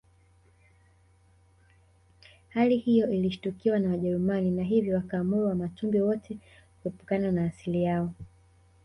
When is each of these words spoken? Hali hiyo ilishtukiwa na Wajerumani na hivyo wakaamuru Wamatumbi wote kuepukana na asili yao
Hali 2.49 2.77
hiyo 2.77 3.09
ilishtukiwa 3.11 3.79
na 3.79 3.89
Wajerumani 3.89 4.51
na 4.51 4.63
hivyo 4.63 4.95
wakaamuru 4.95 5.47
Wamatumbi 5.47 6.01
wote 6.01 6.37
kuepukana 6.83 7.31
na 7.31 7.45
asili 7.45 7.83
yao 7.83 8.13